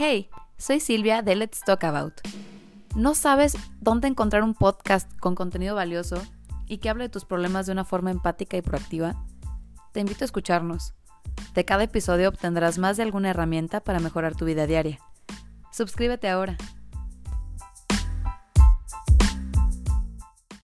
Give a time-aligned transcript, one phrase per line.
[0.00, 2.20] Hey, soy Silvia de Let's Talk About.
[2.94, 6.22] ¿No sabes dónde encontrar un podcast con contenido valioso
[6.68, 9.16] y que hable de tus problemas de una forma empática y proactiva?
[9.92, 10.94] Te invito a escucharnos.
[11.52, 15.00] De cada episodio obtendrás más de alguna herramienta para mejorar tu vida diaria.
[15.72, 16.56] Suscríbete ahora.